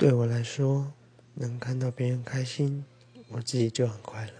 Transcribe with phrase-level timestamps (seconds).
[0.00, 0.90] 对我来说
[1.34, 2.82] 能看到别人开心
[3.28, 4.39] 我自己就很快乐。